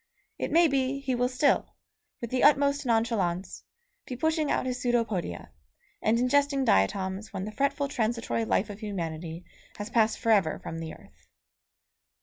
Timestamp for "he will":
0.99-1.27